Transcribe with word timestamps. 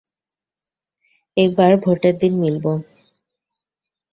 একবারে 1.37 1.75
ভোটের 1.83 2.15
দিন 2.21 2.33
মিলবো। 2.41 2.71